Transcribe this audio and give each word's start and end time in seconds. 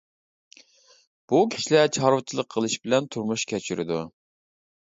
بۇ 1.33 1.41
كىشىلەر 1.57 1.85
چارۋىچىلىق 1.99 2.51
قىلىش 2.57 2.79
بىلەن 2.87 3.13
تۇرمۇش 3.17 3.47
كەچۈرىدۇ. 3.55 4.03